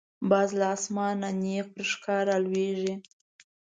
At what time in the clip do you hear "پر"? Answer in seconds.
1.73-1.83